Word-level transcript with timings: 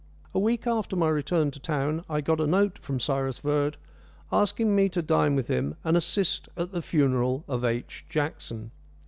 A 0.33 0.39
week 0.39 0.65
after 0.65 0.95
my 0.95 1.09
return 1.09 1.51
to 1.51 1.59
town 1.59 2.03
I 2.09 2.21
got 2.21 2.39
a 2.41 2.47
note 2.47 2.79
from 2.79 2.99
Cyrus 2.99 3.37
Verd, 3.37 3.77
asking 4.31 4.75
me 4.75 4.89
to 4.89 5.03
dine 5.03 5.35
with 5.35 5.47
him 5.47 5.75
and 5.83 5.95
"assist 5.95 6.49
at 6.57 6.71
the 6.71 6.81
funeral 6.81 7.43
of 7.47 7.63
H. 7.63 8.03
Jackson." 8.09 8.71